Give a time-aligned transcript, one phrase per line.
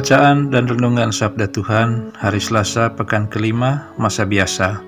[0.00, 4.80] Bacaan dan Renungan Sabda Tuhan Hari Selasa Pekan Kelima Masa Biasa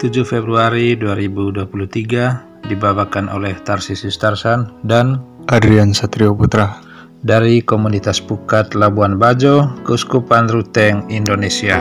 [0.00, 5.20] 7 Februari 2023 dibawakan oleh Tarsisius Tarsan dan
[5.52, 6.80] Adrian Satrio Putra
[7.20, 11.76] dari Komunitas Pukat Labuan Bajo, Kuskupan Ruteng, Indonesia.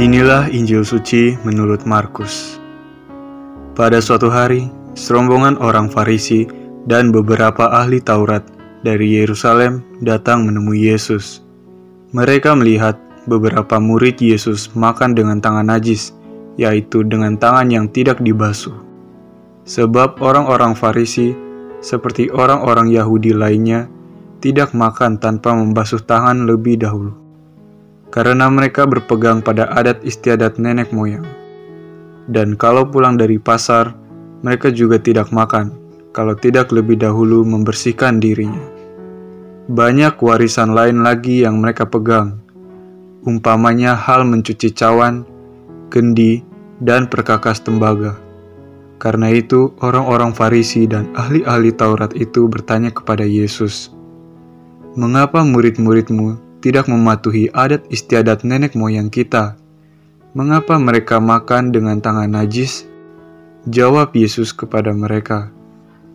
[0.00, 2.56] Inilah Injil suci menurut Markus.
[3.76, 6.44] Pada suatu hari, serombongan orang Farisi
[6.84, 8.44] dan beberapa ahli Taurat
[8.82, 11.40] dari Yerusalem datang menemui Yesus.
[12.12, 16.12] Mereka melihat beberapa murid Yesus makan dengan tangan najis,
[16.60, 18.74] yaitu dengan tangan yang tidak dibasuh.
[19.64, 21.32] Sebab orang-orang Farisi,
[21.78, 23.86] seperti orang-orang Yahudi lainnya,
[24.42, 27.14] tidak makan tanpa membasuh tangan lebih dahulu,
[28.10, 31.24] karena mereka berpegang pada adat istiadat nenek moyang.
[32.26, 33.94] Dan kalau pulang dari pasar,
[34.42, 35.70] mereka juga tidak makan
[36.12, 38.62] kalau tidak lebih dahulu membersihkan dirinya.
[39.70, 42.42] Banyak warisan lain lagi yang mereka pegang,
[43.24, 45.24] umpamanya hal mencuci cawan,
[45.88, 46.42] kendi,
[46.82, 48.18] dan perkakas tembaga.
[48.98, 53.90] Karena itu, orang-orang Farisi dan ahli-ahli Taurat itu bertanya kepada Yesus,
[54.98, 59.58] "Mengapa murid-muridmu tidak mematuhi adat istiadat nenek moyang kita?
[60.34, 62.91] Mengapa mereka makan dengan tangan najis?"
[63.70, 65.54] Jawab Yesus kepada mereka,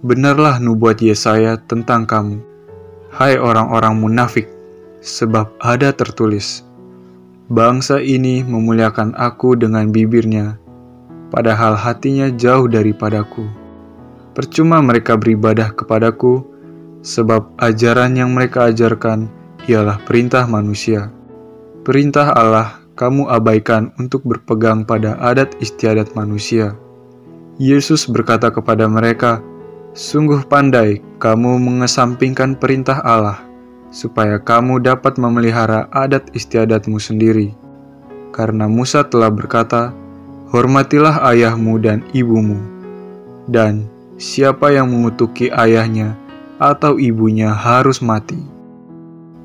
[0.04, 2.44] Benarlah nubuat Yesaya tentang kamu,
[3.16, 4.52] hai orang-orang munafik,
[5.00, 6.68] sebab ada tertulis,
[7.48, 10.60] Bangsa ini memuliakan aku dengan bibirnya,
[11.32, 13.48] padahal hatinya jauh daripadaku.
[14.36, 16.44] Percuma mereka beribadah kepadaku,
[17.00, 19.32] sebab ajaran yang mereka ajarkan
[19.72, 21.08] ialah perintah manusia.
[21.88, 26.76] Perintah Allah kamu abaikan untuk berpegang pada adat istiadat manusia.
[27.58, 29.42] Yesus berkata kepada mereka,
[29.98, 33.42] "Sungguh pandai kamu mengesampingkan perintah Allah,
[33.90, 37.56] supaya kamu dapat memelihara adat istiadatmu sendiri.
[38.30, 39.90] Karena Musa telah berkata,
[40.48, 42.56] Hormatilah ayahmu dan ibumu,
[43.52, 43.84] dan
[44.16, 46.16] siapa yang mengutuki ayahnya
[46.56, 48.40] atau ibunya harus mati.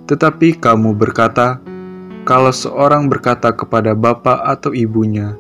[0.07, 1.59] Tetapi kamu berkata,
[2.23, 5.35] kalau seorang berkata kepada bapak atau ibunya,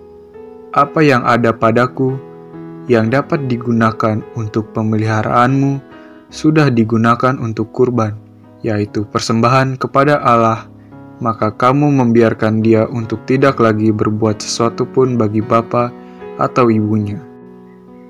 [0.74, 2.18] "Apa yang ada padaku?"
[2.90, 5.78] Yang dapat digunakan untuk pemeliharaanmu
[6.32, 8.16] sudah digunakan untuk kurban,
[8.64, 10.66] yaitu persembahan kepada Allah,
[11.22, 15.92] maka kamu membiarkan dia untuk tidak lagi berbuat sesuatu pun bagi bapa
[16.40, 17.20] atau ibunya.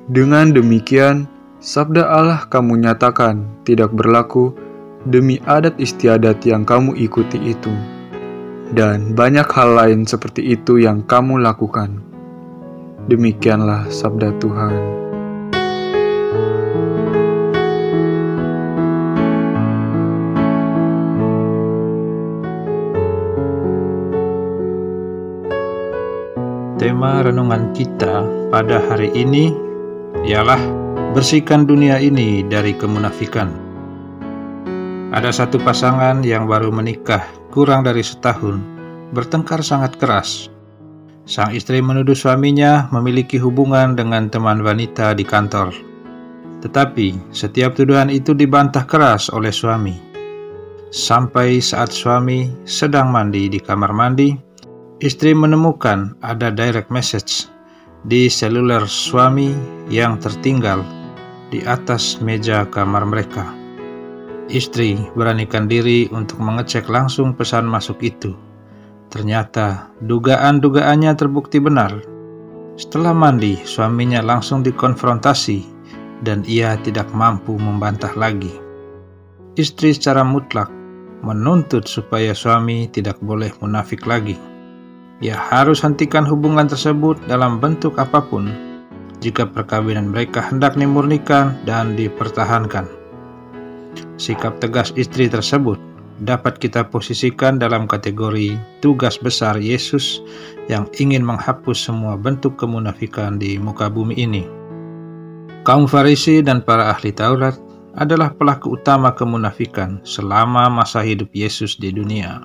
[0.09, 1.29] Dengan demikian,
[1.61, 4.55] sabda Allah kamu nyatakan tidak berlaku
[5.05, 7.75] demi adat istiadat yang kamu ikuti itu.
[8.73, 12.12] Dan banyak hal lain seperti itu yang kamu lakukan
[13.03, 14.75] Demikianlah sabda Tuhan.
[26.79, 28.23] Tema renungan kita
[28.55, 29.51] pada hari ini
[30.23, 30.63] ialah
[31.11, 33.51] bersihkan dunia ini dari kemunafikan.
[35.11, 38.63] Ada satu pasangan yang baru menikah kurang dari setahun,
[39.11, 40.52] bertengkar sangat keras
[41.23, 45.71] Sang istri menuduh suaminya memiliki hubungan dengan teman wanita di kantor.
[46.67, 49.95] Tetapi setiap tuduhan itu dibantah keras oleh suami.
[50.91, 54.35] Sampai saat suami sedang mandi di kamar mandi,
[54.99, 57.47] istri menemukan ada direct message
[58.03, 59.55] di seluler suami
[59.87, 60.83] yang tertinggal
[61.55, 63.47] di atas meja kamar mereka.
[64.51, 68.35] Istri beranikan diri untuk mengecek langsung pesan masuk itu
[69.13, 72.01] Ternyata dugaan-dugaannya terbukti benar.
[72.81, 75.69] Setelah mandi, suaminya langsung dikonfrontasi
[76.25, 78.49] dan ia tidak mampu membantah lagi.
[79.61, 80.73] Istri secara mutlak
[81.21, 84.41] menuntut supaya suami tidak boleh munafik lagi.
[85.21, 88.49] Ia harus hentikan hubungan tersebut dalam bentuk apa pun
[89.21, 92.89] jika perkawinan mereka hendak dimurnikan dan dipertahankan.
[94.17, 95.92] Sikap tegas istri tersebut
[96.23, 100.23] dapat kita posisikan dalam kategori tugas besar Yesus
[100.71, 104.47] yang ingin menghapus semua bentuk kemunafikan di muka bumi ini.
[105.63, 107.55] Kaum Farisi dan para ahli Taurat
[107.95, 112.43] adalah pelaku utama kemunafikan selama masa hidup Yesus di dunia.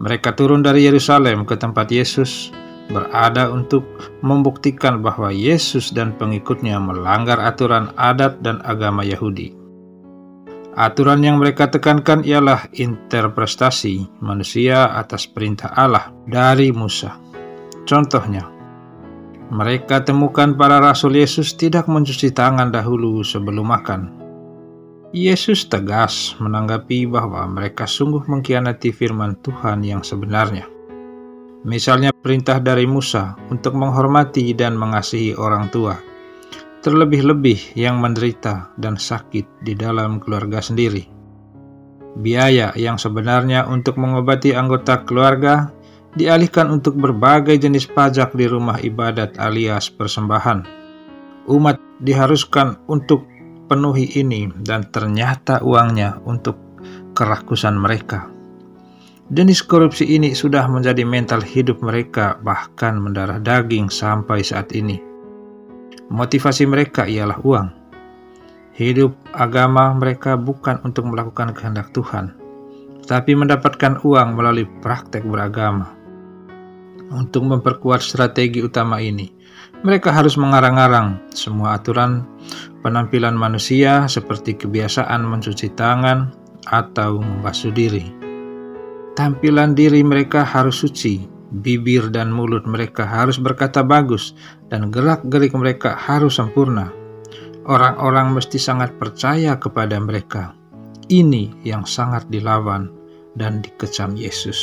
[0.00, 2.48] Mereka turun dari Yerusalem ke tempat Yesus
[2.90, 3.84] berada untuk
[4.24, 9.59] membuktikan bahwa Yesus dan pengikutnya melanggar aturan adat dan agama Yahudi.
[10.70, 17.18] Aturan yang mereka tekankan ialah interpretasi manusia atas perintah Allah dari Musa.
[17.82, 18.46] Contohnya,
[19.50, 24.02] mereka temukan para rasul Yesus tidak mencuci tangan dahulu sebelum makan.
[25.10, 30.70] Yesus tegas menanggapi bahwa mereka sungguh mengkhianati firman Tuhan yang sebenarnya.
[31.66, 35.98] Misalnya perintah dari Musa untuk menghormati dan mengasihi orang tua
[36.80, 41.04] terlebih-lebih yang menderita dan sakit di dalam keluarga sendiri.
[42.16, 45.70] Biaya yang sebenarnya untuk mengobati anggota keluarga
[46.18, 50.66] dialihkan untuk berbagai jenis pajak di rumah ibadat alias persembahan.
[51.46, 53.28] Umat diharuskan untuk
[53.70, 56.58] penuhi ini dan ternyata uangnya untuk
[57.14, 58.26] kerakusan mereka.
[59.30, 65.09] Jenis korupsi ini sudah menjadi mental hidup mereka bahkan mendarah daging sampai saat ini.
[66.10, 67.68] Motivasi mereka ialah uang.
[68.74, 72.34] Hidup agama mereka bukan untuk melakukan kehendak Tuhan,
[73.06, 75.94] tapi mendapatkan uang melalui praktek beragama.
[77.10, 79.26] Untuk memperkuat strategi utama ini,
[79.82, 82.22] mereka harus mengarang-arang semua aturan
[82.86, 86.30] penampilan manusia seperti kebiasaan mencuci tangan
[86.70, 88.06] atau membasuh diri.
[89.18, 94.32] Tampilan diri mereka harus suci, bibir dan mulut mereka harus berkata bagus,
[94.70, 96.94] dan gerak-gerik mereka harus sempurna.
[97.66, 100.56] Orang-orang mesti sangat percaya kepada mereka.
[101.10, 102.88] Ini yang sangat dilawan
[103.34, 104.58] dan dikecam Yesus.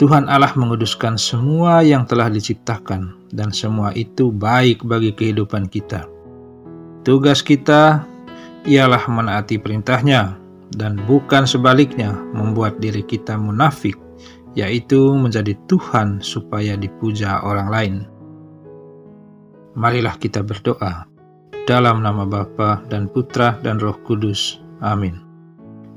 [0.00, 6.08] Tuhan Allah menguduskan semua yang telah diciptakan, dan semua itu baik bagi kehidupan kita.
[7.06, 8.02] Tugas kita
[8.66, 10.38] ialah menaati perintahnya,
[10.74, 13.94] dan bukan sebaliknya membuat diri kita munafik
[14.52, 17.94] yaitu menjadi Tuhan supaya dipuja orang lain.
[19.72, 21.08] Marilah kita berdoa
[21.64, 24.60] dalam nama Bapa dan Putra dan Roh Kudus.
[24.84, 25.22] Amin.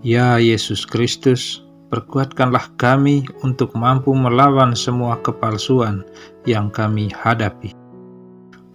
[0.06, 6.06] Ya Yesus Kristus, perkuatkanlah kami untuk mampu melawan semua kepalsuan
[6.46, 7.74] yang kami hadapi.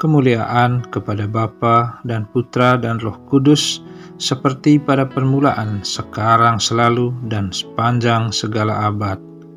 [0.01, 3.85] Kemuliaan kepada Bapa dan Putra dan Roh Kudus,
[4.17, 9.30] seperti pada permulaan, sekarang, selalu, dan sepanjang segala abad.